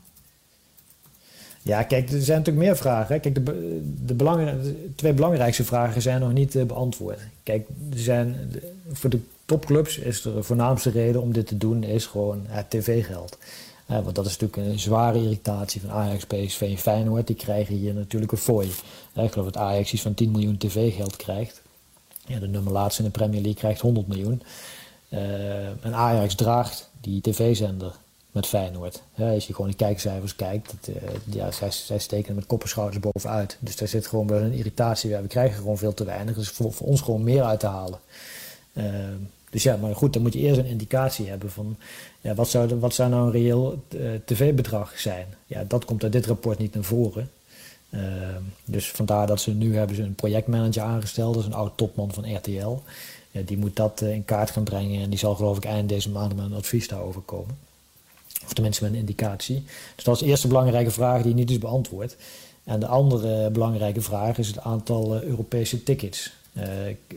[1.61, 3.21] Ja, kijk, er zijn natuurlijk meer vragen.
[3.21, 3.43] Kijk, de,
[4.05, 7.19] de, de twee belangrijkste vragen zijn nog niet uh, beantwoord.
[7.43, 8.51] Kijk, er zijn,
[8.91, 13.37] voor de topclubs is de voornaamste reden om dit te doen is gewoon het tv-geld.
[13.85, 17.27] Want dat is natuurlijk een zware irritatie van Ajax, PSV en Feyenoord.
[17.27, 18.67] Die krijgen hier natuurlijk een fooi.
[19.13, 21.61] Ik geloof dat Ajax iets van 10 miljoen tv-geld krijgt.
[22.25, 24.41] Ja, de nummer laatste in de Premier League krijgt 100 miljoen.
[25.81, 27.95] en Ajax draagt die tv-zender
[28.35, 29.01] met Feyenoord.
[29.17, 30.95] Als je gewoon de kijkcijfers kijkt, uh,
[31.25, 33.57] ja, zij, zij steken met schouders bovenuit.
[33.59, 35.21] Dus daar zit gewoon wel een irritatie bij.
[35.21, 36.35] We krijgen gewoon veel te weinig.
[36.35, 37.99] Dus voor, voor ons gewoon meer uit te halen.
[38.73, 38.83] Uh,
[39.55, 41.77] Dus ja, maar goed, dan moet je eerst een indicatie hebben van
[42.21, 43.83] ja, wat, zou, wat zou nou een reëel
[44.25, 45.25] tv-bedrag zijn.
[45.45, 47.31] Ja, dat komt uit dit rapport niet naar voren.
[47.89, 51.77] Ehm, dus vandaar dat ze nu hebben ze een projectmanager aangesteld, dat is een oud
[51.77, 52.79] topman van RTL.
[53.31, 55.89] Ja, die moet dat eh, in kaart gaan brengen en die zal geloof ik eind
[55.89, 57.57] deze maand met een advies daarover komen.
[58.43, 59.63] Of tenminste met een indicatie.
[59.95, 62.15] Dus dat is de eerste belangrijke vraag die niet is beantwoord.
[62.63, 66.31] En de andere belangrijke vraag is het aantal uh, Europese tickets.
[66.57, 66.63] Uh,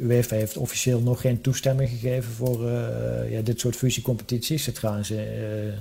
[0.00, 4.64] UEFA heeft officieel nog geen toestemming gegeven voor uh, ja, dit soort fusiecompetities.
[4.64, 5.72] Dat gaan ze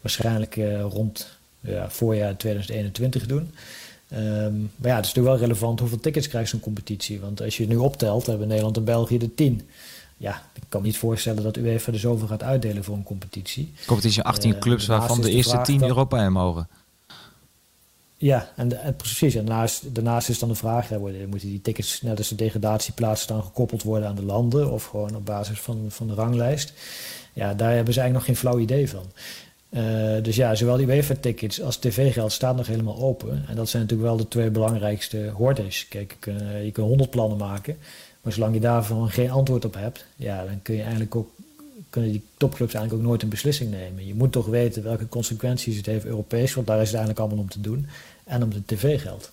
[0.00, 0.56] waarschijnlijk
[0.90, 3.50] rond ja, voorjaar 2021 doen.
[4.12, 7.20] Um, maar ja, het is natuurlijk wel relevant hoeveel tickets krijgt zo'n competitie.
[7.20, 9.68] Want als je het nu optelt, hebben Nederland en België de 10.
[10.16, 13.72] Ja, ik kan me niet voorstellen dat UEFA er zoveel gaat uitdelen voor een competitie.
[13.86, 16.68] Competitie 18 uh, clubs waarvan de, de eerste 10 dan, Europa in mogen.
[18.16, 19.34] Ja, en, precies.
[19.34, 19.46] En
[19.92, 23.82] daarnaast, is dan de vraag: hè, moeten die tickets net als de degradatieplaatsen dan gekoppeld
[23.82, 26.72] worden aan de landen of gewoon op basis van, van de ranglijst?
[27.32, 29.04] Ja, daar hebben ze eigenlijk nog geen flauw idee van.
[29.70, 33.44] Uh, dus ja, zowel die UEFA-tickets als tv-geld staan nog helemaal open.
[33.48, 35.88] En dat zijn natuurlijk wel de twee belangrijkste hordes.
[35.88, 37.76] Kijk, je kunt, je kunt 100 plannen maken,
[38.20, 41.30] maar zolang je daarvan geen antwoord op hebt, ja, dan kun je eigenlijk ook,
[41.90, 44.06] kunnen die topclubs eigenlijk ook nooit een beslissing nemen.
[44.06, 47.44] Je moet toch weten welke consequenties het heeft Europees, want daar is het eigenlijk allemaal
[47.44, 47.86] om te doen,
[48.24, 49.30] en om de tv-geld.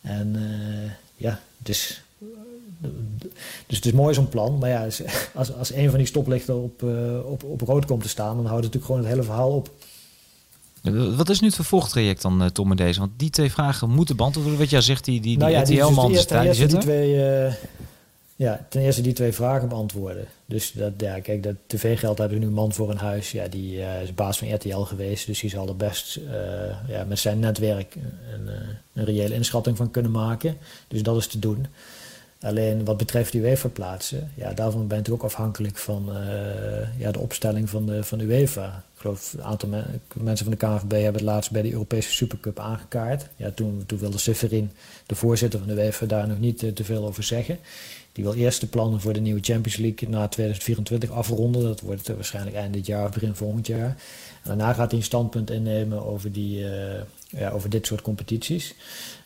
[0.00, 2.02] En uh, ja, dus
[3.66, 4.58] dus het is mooi zo'n plan.
[4.58, 4.86] Maar ja,
[5.34, 8.46] als, als een van die stoplichten op, uh, op, op rood komt te staan, dan
[8.46, 9.70] houdt het natuurlijk gewoon het hele verhaal op.
[11.16, 13.00] Wat is nu het vervolgtraject dan, Tom, met deze?
[13.00, 14.62] Want die twee vragen moeten beantwoord worden.
[14.62, 16.68] Wat jij zegt, die, die, nou ja, die dus die zitten.
[16.68, 17.52] Die twee, uh,
[18.38, 20.26] ja, ten eerste die twee vragen beantwoorden.
[20.46, 23.32] Dus dat, ja, kijk, dat tv-geld hebben we nu man voor een huis.
[23.32, 25.26] Ja, die uh, is baas van RTL geweest.
[25.26, 26.20] Dus die zal er best
[26.88, 27.94] ja, met zijn netwerk
[28.34, 28.48] een,
[28.92, 30.56] een reële inschatting van kunnen maken.
[30.88, 31.66] Dus dat is te doen.
[32.40, 36.12] Alleen wat betreft UEFA plaatsen, ja, daarvan bent u ook afhankelijk van
[36.98, 38.84] ja, de opstelling van de, van de UEFA.
[38.94, 39.68] Ik geloof een aantal
[40.14, 43.26] mensen van de KNVB hebben het laatst bij de Europese Supercup aangekaart.
[43.36, 44.70] Ja, toen, toen wilde Severin,
[45.08, 47.58] de voorzitter van de UEFA, daar nog niet uh, te veel over zeggen.
[48.12, 51.62] Die wil eerst de plannen voor de nieuwe Champions League na 2024 afronden.
[51.62, 53.96] Dat wordt uh, waarschijnlijk eind dit jaar of begin volgend jaar.
[54.44, 56.64] Daarna gaat hij een standpunt innemen over, die,
[57.28, 58.74] ja, over dit soort competities.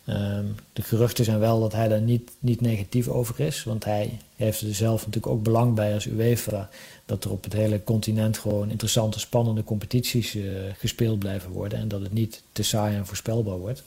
[0.09, 3.63] Um, de geruchten zijn wel dat hij daar niet, niet negatief over is.
[3.63, 6.69] Want hij heeft er zelf natuurlijk ook belang bij als UEFA.
[7.05, 10.37] Dat er op het hele continent gewoon interessante, spannende competities
[10.77, 11.79] gespeeld blijven worden.
[11.79, 13.83] En dat het niet te saai en voorspelbaar wordt.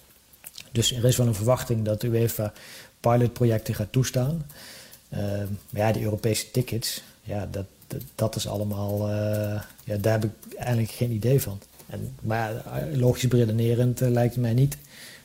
[0.72, 2.52] Dus er is wel een verwachting dat UEFA
[3.00, 4.46] pilotprojecten gaat toestaan.
[5.14, 7.66] Um, maar ja, die Europese tickets, ja, dat,
[8.14, 9.10] dat, is allemaal.
[9.10, 11.60] Uh, ja, daar heb ik eigenlijk geen idee van.
[11.86, 12.52] En, maar
[12.92, 14.76] logisch beredenerend uh, lijkt het mij niet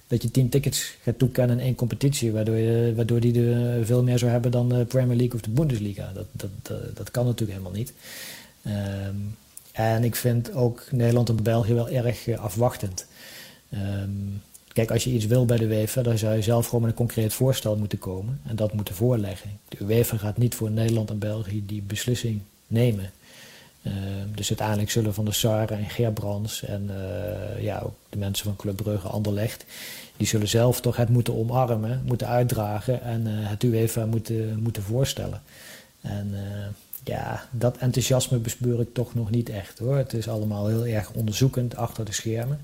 [0.08, 4.04] dat je tien tickets gaat toekennen in één competitie, waardoor, je, waardoor die er veel
[4.04, 6.12] meer zou hebben dan de Premier League of de Bundesliga.
[6.14, 7.94] Dat, dat, dat, kan natuurlijk helemaal niet.
[8.66, 9.38] Um,
[9.72, 13.06] en ik vind ook Nederland en België wel erg uh, afwachtend.
[13.74, 14.42] Um,
[14.74, 16.98] kijk, als je iets wil bij de UEFA, dan zou je zelf gewoon met een
[16.98, 19.60] concreet voorstel moeten komen en dat moeten voorleggen.
[19.68, 23.12] De UEFA gaat niet voor Nederland en België die beslissing nemen.
[23.82, 23.94] Uh,
[24.36, 28.56] dus uiteindelijk zullen Van der Sar en Gerbrands en uh, ja, ook de mensen van
[28.56, 29.66] Club Brugge, Anderlecht,
[30.18, 34.84] die zullen zelf toch het moeten omarmen, moeten uitdragen en uh, het UEFA moeten, moeten
[34.84, 35.42] voorstellen.
[36.02, 36.34] En
[37.04, 39.98] ja, dat enthousiasme bespeur ik toch nog niet echt hoor.
[39.98, 42.62] Het is allemaal heel erg onderzoekend achter de schermen.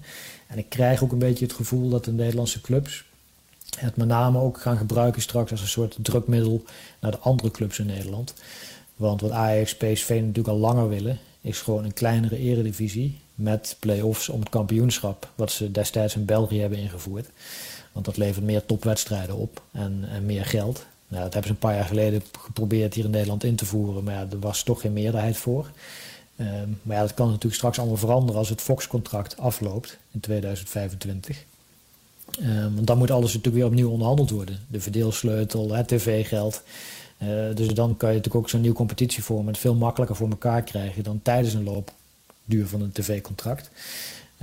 [0.47, 3.05] En ik krijg ook een beetje het gevoel dat de Nederlandse clubs
[3.79, 6.63] het met name ook gaan gebruiken straks als een soort drukmiddel
[6.99, 8.33] naar de andere clubs in Nederland.
[8.95, 14.29] Want wat Ajax, PSV natuurlijk al langer willen, is gewoon een kleinere eredivisie met play-offs
[14.29, 17.29] om het kampioenschap, wat ze destijds in België hebben ingevoerd.
[17.91, 20.85] Want dat levert meer topwedstrijden op en, en meer geld.
[21.07, 24.03] Nou, dat hebben ze een paar jaar geleden geprobeerd hier in Nederland in te voeren,
[24.03, 25.71] maar ja, er was toch geen meerderheid voor.
[26.39, 31.45] Um, maar ja, dat kan natuurlijk straks allemaal veranderen als het Fox-contract afloopt in 2025.
[32.41, 34.59] Um, want dan moet alles natuurlijk weer opnieuw onderhandeld worden.
[34.67, 36.63] De verdeelsleutel, het tv-geld.
[37.23, 41.03] Uh, dus dan kan je natuurlijk ook zo'n nieuw competitieformat veel makkelijker voor elkaar krijgen
[41.03, 43.69] dan tijdens een loopduur van een tv-contract.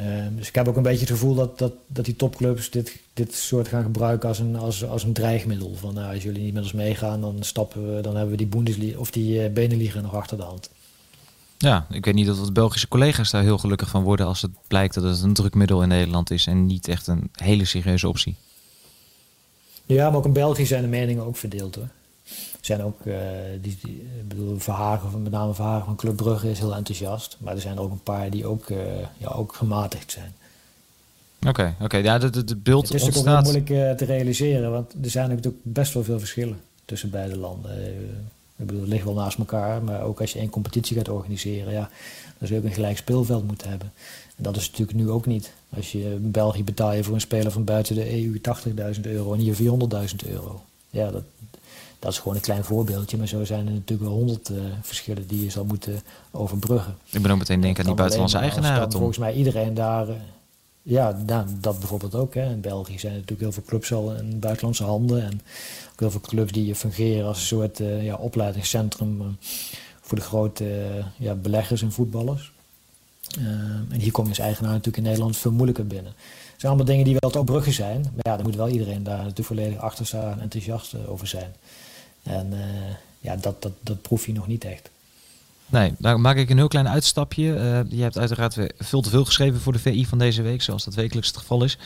[0.01, 2.97] Uh, dus ik heb ook een beetje het gevoel dat, dat, dat die topclubs dit,
[3.13, 5.75] dit soort gaan gebruiken als een, als, als een dreigmiddel.
[5.75, 8.47] Van nou, als jullie niet met ons meegaan, dan stappen we, dan hebben we die
[8.47, 10.71] Bundesliga of die uh, Beneliga nog achter de hand.
[11.59, 14.51] Ja, ik weet niet of de Belgische collega's daar heel gelukkig van worden als het
[14.67, 18.37] blijkt dat het een drukmiddel in Nederland is en niet echt een hele serieuze optie.
[19.87, 21.89] Ja, maar ook in België zijn de meningen ook verdeeld hoor
[22.67, 23.17] zijn ook, uh,
[23.61, 27.37] die, die, ik bedoel, Verhagen, met name Verhagen van Club Brugge is heel enthousiast.
[27.41, 28.79] Maar er zijn er ook een paar die ook, uh,
[29.19, 30.33] ja, ook gematigd zijn.
[31.41, 31.85] Oké, okay, oké.
[31.85, 32.03] Okay.
[32.03, 33.39] Ja, de, de, de beeld Het is ontstaat...
[33.39, 37.37] ook moeilijk uh, te realiseren, want er zijn natuurlijk best wel veel verschillen tussen beide
[37.37, 37.87] landen.
[38.57, 41.73] Ik bedoel, het ligt wel naast elkaar, maar ook als je één competitie gaat organiseren,
[41.73, 41.91] ja,
[42.39, 43.93] dan zul je ook een gelijk speelveld moeten hebben.
[44.37, 45.53] En dat is natuurlijk nu ook niet.
[45.77, 48.41] Als je in België betaal je voor een speler van buiten de EU
[48.95, 50.63] 80.000 euro en hier 400.000 euro.
[50.91, 51.23] Ja, dat,
[52.05, 55.27] dat is gewoon een klein voorbeeldje, maar zo zijn er natuurlijk wel honderd uh, verschillen
[55.27, 56.97] die je zal moeten overbruggen.
[57.11, 58.93] Ik ben ook meteen denken aan die buitenlandse eigenaren.
[58.93, 60.09] Volgens mij iedereen daar...
[60.09, 60.15] Uh,
[60.83, 62.35] ja, nou, dat bijvoorbeeld ook.
[62.35, 62.51] Hè.
[62.51, 65.23] In België zijn er natuurlijk heel veel clubs al in buitenlandse handen.
[65.23, 65.41] En
[65.93, 69.37] ook heel veel clubs die fungeren als een soort uh, ja, opleidingscentrum
[70.01, 72.53] voor de grote ja, beleggers en voetballers.
[73.91, 76.13] en hier kom je als eigenaar natuurlijk in Nederland veel moeilijker binnen.
[76.53, 78.01] Het zijn allemaal dingen die wel te opbruggen zijn.
[78.01, 81.55] Maar ja, daar moet wel iedereen daar natuurlijk volledig achter staan en enthousiast over zijn.
[82.25, 82.61] En uh,
[83.21, 84.91] ja, dat, dat, dat proef je nog niet echt.
[85.67, 87.43] Nee, daar maak ik een heel klein uitstapje.
[87.43, 90.85] Uh, je hebt uiteraard veel te veel geschreven voor de VI van deze week, zoals
[90.85, 91.79] dat wekelijks het geval is.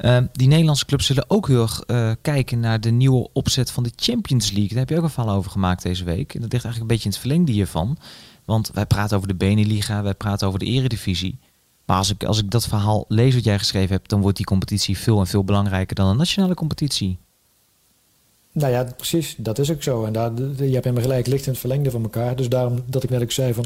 [0.00, 1.84] Uh, die Nederlandse clubs zullen ook heel erg
[2.20, 4.68] kijken naar de nieuwe opzet van de Champions League.
[4.68, 6.34] Daar heb je ook een verhaal over gemaakt deze week.
[6.34, 7.98] En dat ligt eigenlijk een beetje in het verlengde hiervan.
[8.44, 11.38] Want wij praten over de Beneliga, wij praten over de Eredivisie.
[11.84, 14.46] Maar als ik, als ik dat verhaal lees wat jij geschreven hebt, dan wordt die
[14.46, 17.18] competitie veel en veel belangrijker dan een nationale competitie.
[18.52, 19.34] Nou ja, precies.
[19.38, 20.04] Dat is ook zo.
[20.04, 22.36] En daar, je hebt helemaal gelijk, licht in het verlengde van elkaar.
[22.36, 23.64] Dus daarom dat ik net ook zei van...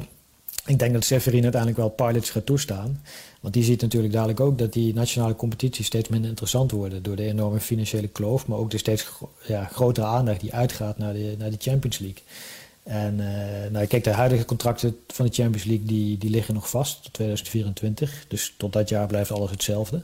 [0.67, 3.03] Ik denk dat Severin uiteindelijk wel pilots gaat toestaan.
[3.41, 7.03] Want die ziet natuurlijk dadelijk ook dat die nationale competities steeds minder interessant worden.
[7.03, 8.47] Door de enorme financiële kloof.
[8.47, 9.09] Maar ook de steeds
[9.47, 12.23] ja, grotere aandacht die uitgaat naar de, naar de Champions League.
[12.83, 16.71] En uh, nou, kijk, de huidige contracten van de Champions League die, die liggen nog
[16.71, 18.25] vast tot 2024.
[18.29, 20.03] Dus tot dat jaar blijft alles hetzelfde.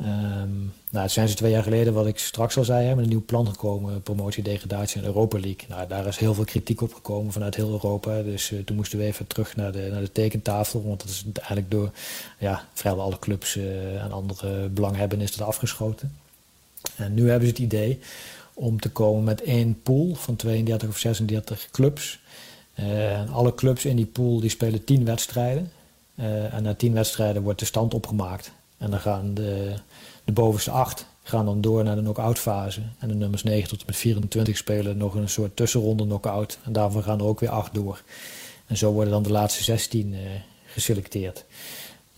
[0.00, 3.10] Um, nou, het zijn ze twee jaar geleden, wat ik straks al zei, met een
[3.10, 5.68] nieuw plan gekomen, promotie, degradatie en Europa League.
[5.68, 8.22] Nou, daar is heel veel kritiek op gekomen vanuit heel Europa.
[8.22, 11.24] Dus uh, toen moesten we even terug naar de, naar de tekentafel, want dat is
[11.34, 11.90] eigenlijk door
[12.38, 16.16] ja, vrijwel alle clubs uh, en andere belanghebbenden is dat afgeschoten.
[16.96, 17.98] En nu hebben ze het idee
[18.54, 22.18] om te komen met één pool van 32 of 36 clubs.
[22.74, 25.72] En alle clubs in die pool die spelen 10 wedstrijden.
[26.50, 28.50] en na 10 wedstrijden wordt de stand opgemaakt.
[28.78, 29.74] En dan gaan de,
[30.28, 32.80] de bovenste acht gaan dan door naar de knock-out fase.
[32.98, 36.58] En de nummers 9 tot en met 24 spelen nog een soort tussenronde knock-out.
[36.64, 38.02] En daarvan gaan er ook weer acht door.
[38.66, 40.18] En zo worden dan de laatste 16 uh,
[40.66, 41.44] geselecteerd.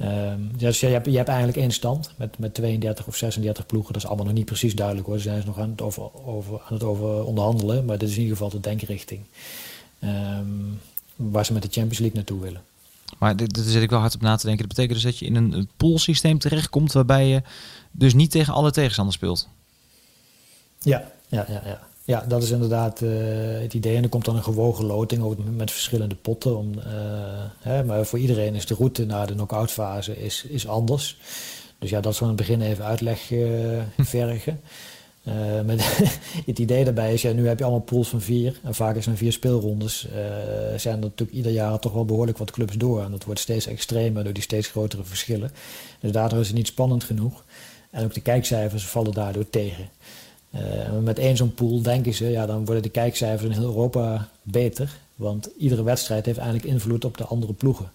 [0.00, 3.92] Um, dus je hebt, je hebt eigenlijk één stand met, met 32 of 36 ploegen.
[3.92, 5.16] Dat is allemaal nog niet precies duidelijk hoor.
[5.16, 7.84] Ze zijn nog aan het over, over, aan het over onderhandelen.
[7.84, 9.20] Maar dit is in ieder geval de denkrichting.
[10.04, 10.80] Um,
[11.16, 12.62] waar ze met de Champions League naartoe willen.
[13.18, 14.68] Maar daar zit ik wel hard op na te denken.
[14.68, 17.42] Dat betekent dus dat je in een poolsysteem terechtkomt waarbij je
[17.90, 19.48] dus niet tegen alle tegenstanders speelt.
[20.82, 21.80] Ja, ja, ja, ja.
[22.04, 23.10] ja dat is inderdaad uh,
[23.60, 23.96] het idee.
[23.96, 26.58] En er komt dan een gewogen loting ook met verschillende potten.
[26.58, 26.84] Om, uh,
[27.58, 31.18] hè, maar voor iedereen is de route naar de knock-out fase is, is anders.
[31.78, 34.60] Dus ja, dat is van het begin even uitleg uh, vergen.
[35.64, 35.82] Met
[36.46, 38.60] het idee daarbij is, ja, nu heb je allemaal pools van vier.
[38.62, 40.06] En vaak is er vier speelrondes.
[40.76, 43.02] Zijn er natuurlijk ieder jaar toch wel behoorlijk wat clubs door.
[43.02, 45.50] En dat wordt steeds extremer door die steeds grotere verschillen.
[46.00, 47.44] Dus daardoor is het niet spannend genoeg.
[47.90, 49.88] En ook de kijkcijfers vallen daardoor tegen.
[50.54, 50.60] Uh,
[51.02, 54.98] met één zo'n pool denken ze, ja, dan worden de kijkcijfers in heel Europa beter.
[55.14, 57.90] Want iedere wedstrijd heeft eigenlijk invloed op de andere ploegen.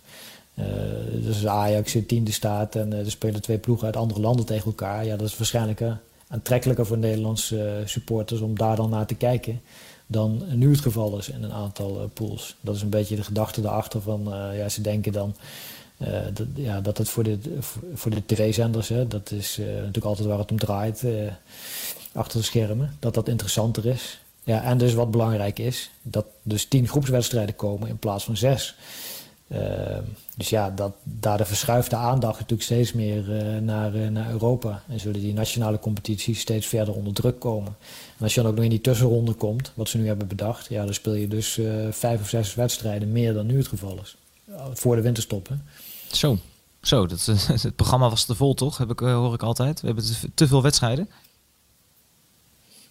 [1.23, 5.05] dus Ajax in tiende staat en er spelen twee ploegen uit andere landen tegen elkaar.
[5.05, 5.81] Ja, dat is waarschijnlijk
[6.27, 9.61] aantrekkelijker voor Nederlandse eh, supporters om daar dan naar te kijken
[10.07, 12.55] dan nu het geval is in een aantal pools.
[12.61, 15.35] Dat is een beetje de gedachte erachter van, ja, ze denken dan
[15.97, 17.39] uh, dat, ja, dat het voor de,
[17.93, 21.03] voor de tv-zenders, dat is natuurlijk altijd waar het om draait,
[22.13, 24.19] achter de schermen, dat dat interessanter is.
[24.43, 28.75] Ja, en dus wat belangrijk is, dat dus tien groepswedstrijden komen in plaats van zes.
[30.37, 33.23] Dus ja, dat, daar de verschuift aandacht natuurlijk steeds meer
[33.61, 34.83] naar, naar Europa.
[34.89, 37.75] En zullen die nationale competities steeds verder onder druk komen.
[38.17, 40.67] En als je dan ook nog in die tussenronde komt, wat ze nu hebben bedacht,
[40.69, 44.15] ja, dan speel je dus vijf of zes wedstrijden meer dan nu het geval is.
[44.73, 45.47] Voor de winterstop.
[45.47, 45.55] Hè?
[46.11, 46.37] Zo,
[46.81, 47.25] zo dat,
[47.61, 48.77] het programma was te vol toch?
[48.77, 49.81] Heb ik, hoor ik altijd.
[49.81, 51.09] We hebben te, veel wedstrijden.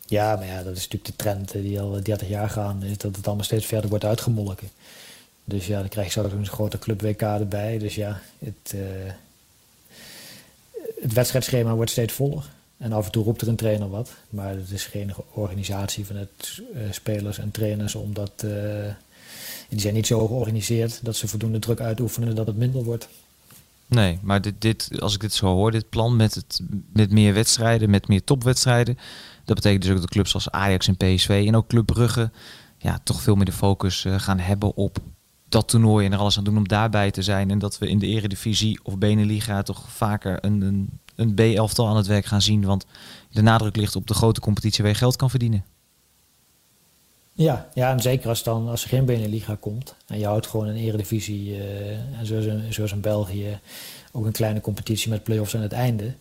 [0.06, 3.16] Ja, maar ja, dat is natuurlijk de trend die al 30 jaar gaan, is dat
[3.16, 4.70] het allemaal steeds verder wordt uitgemolken.
[5.44, 7.78] Dus ja, dan krijg je zo een grote club WK erbij.
[7.78, 8.82] Dus ja, het, uh,
[11.00, 12.44] het wedstrijdschema wordt steeds voller.
[12.76, 14.10] En af en toe roept er een trainer wat.
[14.28, 18.42] Maar het is geen organisatie van het spelers en trainers om dat.
[18.44, 18.86] Uh,
[19.74, 23.08] die zijn niet zo georganiseerd dat ze voldoende druk uitoefenen dat het minder wordt.
[23.86, 26.60] Nee, maar dit, dit, als ik dit zo hoor, dit plan met, het,
[26.92, 28.98] met meer wedstrijden, met meer topwedstrijden.
[29.44, 32.30] Dat betekent dus ook dat clubs als Ajax en PSV en ook Club Brugge
[32.78, 34.98] ja, toch veel meer de focus gaan hebben op
[35.48, 37.50] dat toernooi en er alles aan doen om daarbij te zijn.
[37.50, 41.96] En dat we in de eredivisie of Beneliga toch vaker een, een, een B-elftal aan
[41.96, 42.64] het werk gaan zien.
[42.64, 42.86] Want
[43.30, 45.64] de nadruk ligt op de grote competitie waar je geld kan verdienen.
[47.36, 50.66] Ja, ja, en zeker als, dan, als er geen Beneliga komt en je houdt gewoon
[50.66, 53.58] een eredivisie uh, en zoals, zoals in België
[54.12, 56.14] ook een kleine competitie met play-offs aan het einde.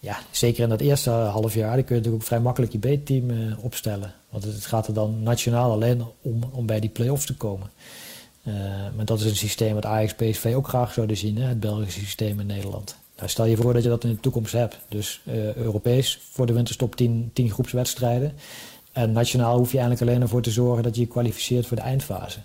[0.00, 2.78] Ja, zeker in dat eerste half jaar dan kun je natuurlijk ook vrij makkelijk je
[2.78, 4.14] B-team uh, opstellen.
[4.28, 7.70] Want het gaat er dan nationaal alleen om, om bij die play-offs te komen.
[8.42, 8.54] Uh,
[8.96, 12.00] maar dat is een systeem wat Ajax PSV ook graag zouden zien, hè, het Belgische
[12.00, 12.96] systeem in Nederland.
[13.16, 14.78] Nou, stel je voor dat je dat in de toekomst hebt.
[14.88, 15.20] Dus
[15.56, 18.32] Europees voor de winterstop 10 groepswedstrijden.
[18.92, 21.82] En nationaal hoef je eigenlijk alleen ervoor te zorgen dat je je kwalificeert voor de
[21.82, 22.38] eindfase.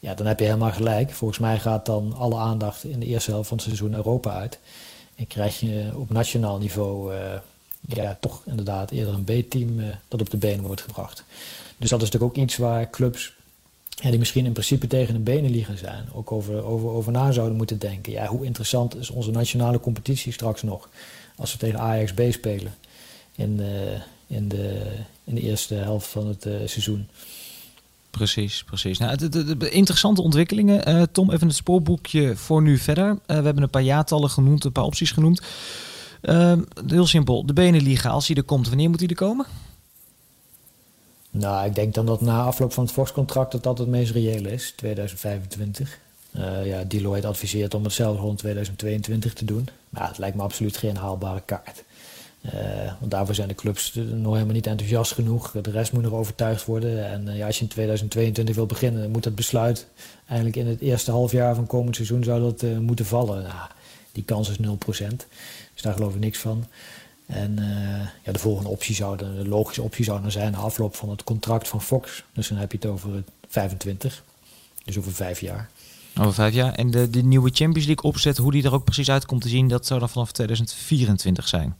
[0.00, 1.10] Ja, dan heb je helemaal gelijk.
[1.10, 4.58] Volgens mij gaat dan alle aandacht in de eerste helft van het seizoen Europa uit.
[5.14, 7.20] En krijg je op nationaal niveau uh,
[7.80, 11.24] ja, toch inderdaad eerder een B-team uh, dat op de benen wordt gebracht.
[11.76, 13.36] Dus dat is natuurlijk ook iets waar clubs
[14.02, 17.56] die misschien in principe tegen de benen liggen zijn, ook over, over, over na zouden
[17.56, 18.12] moeten denken.
[18.12, 20.88] Ja, hoe interessant is onze nationale competitie straks nog
[21.36, 22.74] als we tegen Ajax B spelen
[23.34, 24.82] in, uh, in de,
[25.28, 27.08] in de eerste helft van het uh, seizoen.
[28.10, 28.98] Precies, precies.
[28.98, 30.88] Nou, de, de, de interessante ontwikkelingen.
[30.88, 33.08] Uh, Tom, even het spoorboekje voor nu verder.
[33.08, 35.42] Uh, we hebben een paar jaartallen genoemd, een paar opties genoemd.
[36.22, 36.52] Uh,
[36.86, 39.46] heel simpel, de Beneliga, als hij er komt, wanneer moet hij er komen?
[41.30, 44.52] Nou, ik denk dan dat na afloop van het Fox-contract dat dat het meest reële
[44.52, 45.98] is, 2025.
[46.64, 49.68] ja, Deloitte adviseert om het zelf rond 2022 te doen.
[49.88, 51.84] Maar het lijkt me absoluut geen haalbare kaart.
[52.54, 55.50] Uh, want daarvoor zijn de clubs nog helemaal niet enthousiast genoeg.
[55.50, 57.10] De rest moet nog overtuigd worden.
[57.10, 59.86] En uh, ja, als je in 2022 wil beginnen, moet dat besluit
[60.26, 63.42] eigenlijk in het eerste halfjaar van komend seizoen zou dat uh, moeten vallen.
[63.42, 63.68] Nou,
[64.12, 64.60] die kans is 0%.
[65.72, 66.64] Dus daar geloof ik niks van.
[67.26, 67.58] En
[68.24, 71.24] ja, de volgende optie zou, de logische optie zou dan zijn de afloop van het
[71.24, 72.24] contract van Fox.
[72.32, 74.22] Dus dan heb je het over 25.
[74.84, 75.68] Dus over vijf jaar.
[76.18, 76.74] Over vijf jaar.
[76.74, 79.48] En de, de nieuwe Champions League opzet, hoe die er ook precies uit komt te
[79.48, 81.76] zien, dat zou dan vanaf 2024 zijn.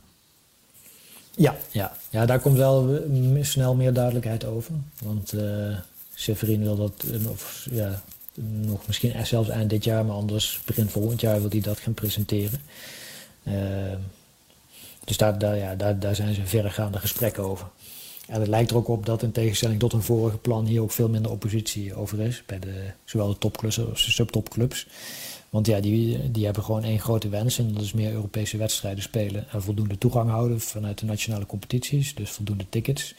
[1.38, 1.96] Ja, ja.
[2.10, 3.00] ja, daar komt wel
[3.40, 4.74] snel meer duidelijkheid over.
[5.02, 5.76] Want uh,
[6.14, 8.02] Severin wil dat, of, ja,
[8.40, 11.94] nog misschien zelfs eind dit jaar, maar anders begin volgend jaar wil hij dat gaan
[11.94, 12.60] presenteren.
[15.04, 17.66] Dus daar, daar, ja, daar, daar zijn ze verregaande gesprekken over.
[18.26, 20.92] En het lijkt er ook op dat in tegenstelling tot een vorige plan hier ook
[20.92, 22.42] veel minder oppositie over is.
[22.46, 24.86] Bij de, zowel de topclubs als de subtopclubs.
[25.50, 29.02] Want ja, die, die hebben gewoon één grote wens en dat is meer Europese wedstrijden
[29.02, 33.14] spelen en voldoende toegang houden vanuit de nationale competities, dus voldoende tickets.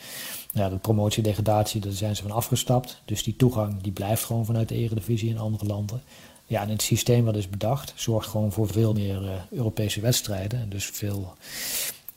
[0.54, 3.02] Ja, de promotie, degradatie, daar zijn ze van afgestapt.
[3.06, 6.02] Dus die toegang die blijft gewoon vanuit de eredivisie in andere landen.
[6.46, 10.60] Ja, en het systeem wat is bedacht zorgt gewoon voor veel meer uh, Europese wedstrijden.
[10.60, 11.34] En dus veel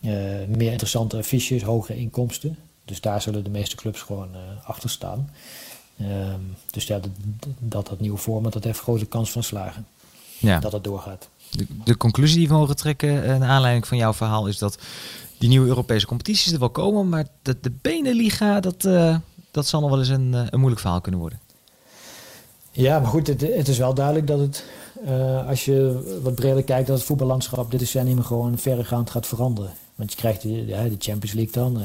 [0.05, 0.11] uh,
[0.49, 2.59] meer interessante affiches, hogere inkomsten.
[2.85, 5.31] Dus daar zullen de meeste clubs gewoon uh, achter staan.
[6.01, 7.11] Um, dus ja, dat,
[7.59, 9.87] dat, dat nieuwe format dat heeft grote kans van slagen
[10.43, 10.59] ja.
[10.59, 11.29] dat het doorgaat.
[11.51, 14.79] De, de, conclusie die we mogen trekken uh, naar aanleiding van jouw verhaal is dat
[15.39, 19.17] die nieuwe Europese competities er wel komen, maar de, de Beneliga, dat, uh,
[19.51, 21.41] dat zal nog wel eens een, uh, een moeilijk verhaal kunnen worden.
[22.71, 24.65] Ja, maar goed, het, het is wel duidelijk dat het,
[25.47, 29.71] als je wat breder kijkt, dat het voetballandschap dit decennium gewoon verregaand gaat veranderen.
[29.95, 31.83] Want je krijgt de, ja, de Champions League dan.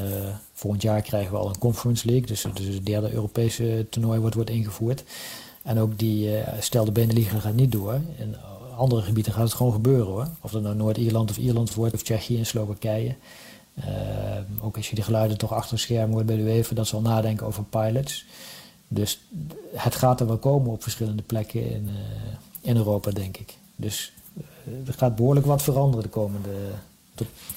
[0.52, 4.34] volgend jaar krijgen we al een Conference League, dus, dus het derde Europese toernooi wordt,
[4.34, 5.04] wordt ingevoerd.
[5.62, 8.00] En ook die, uh, stel de Beneliga gaat niet door.
[8.18, 8.36] In
[8.76, 10.28] andere gebieden gaat het gewoon gebeuren hoor.
[10.40, 13.14] Of dat nou Noord-Ierland of Ierland wordt, of Tsjechië en Slowakije.
[13.78, 13.84] Uh,
[14.60, 17.00] ook als je die geluiden toch achter scherm hoort bij de UEFA, dat ze al
[17.00, 18.24] nadenken over pilots.
[18.88, 19.20] Dus
[19.74, 21.94] het gaat er wel komen op verschillende plekken in, uh,
[22.60, 23.56] in Europa, denk ik.
[23.76, 24.12] Dus
[24.86, 26.50] er gaat behoorlijk wat veranderen de komende,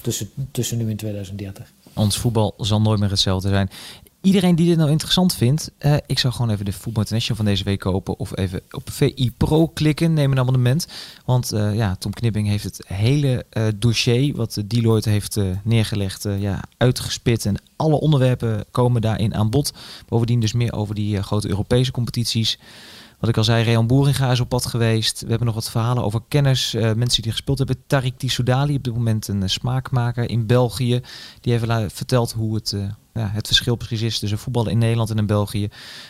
[0.01, 1.71] tussen, tussen nu en 2030.
[1.93, 3.69] Ons voetbal zal nooit meer hetzelfde zijn
[4.21, 7.51] iedereen die dit nou interessant vindt, uh, ik zou gewoon even de Football International van
[7.51, 8.19] deze week kopen.
[8.19, 10.87] Of even op VI Pro klikken, neem een abonnement.
[11.25, 16.63] Want uh, ja, Tom Knipping heeft het hele uh, dossier wat Deloitte heeft neergelegd, ja,
[16.77, 17.45] uitgespit.
[17.45, 19.73] En alle onderwerpen komen daarin aan bod.
[20.07, 22.59] Bovendien dus meer over die grote Europese competities.
[23.21, 25.21] Wat ik al zei, Reon Boeringa is op pad geweest.
[25.21, 26.75] We hebben nog wat verhalen over kenners.
[26.75, 27.83] Uh, mensen die gespeeld hebben.
[27.87, 31.01] Tarik Tissoudali, op dit moment een uh, smaakmaker in België.
[31.41, 35.09] Die heeft verteld hoe het, uh, ja, het verschil precies is tussen voetballen in Nederland
[35.09, 35.69] en in België.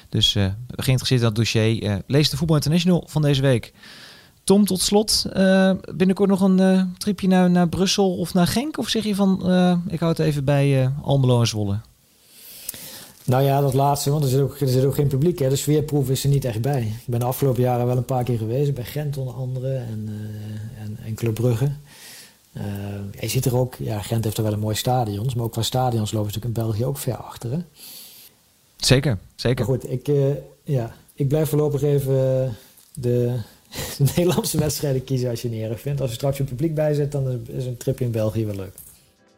[0.10, 0.32] Dus
[0.68, 2.02] geïnteresseerd in dat dossier.
[2.08, 3.74] lees de Voetbal International van deze week.
[4.44, 5.26] Tom, tot slot.
[5.96, 8.78] binnenkort nog een tripje naar, naar Brussel of naar Genk?
[8.78, 9.34] Of zeg je van,
[9.88, 11.80] ik hou het even bij Almelo en Zwolle?
[13.26, 15.40] Nou ja, dat laatste, want er zit ook, er zit ook geen publiek.
[15.40, 15.50] Hè.
[15.50, 16.82] De sfeerproef is er niet echt bij.
[16.82, 18.74] Ik ben de afgelopen jaren wel een paar keer geweest.
[18.74, 21.72] Bij Gent onder andere en, uh, en, en Club Brugge.
[22.54, 22.64] Uh,
[23.20, 25.34] je ziet er ook, ja, Gent heeft er wel een mooi stadions.
[25.34, 27.52] Maar ook qua stadions lopen ze natuurlijk in België ook ver achter.
[27.52, 27.60] Hè?
[28.76, 29.66] Zeker, zeker.
[29.66, 30.26] Maar goed, ik, uh,
[30.64, 32.14] ja, ik blijf voorlopig even
[32.94, 33.38] de,
[33.98, 36.02] de Nederlandse wedstrijden kiezen als je niet erg vindt.
[36.02, 38.74] Als er straks een publiek bij zit, dan is een tripje in België wel leuk.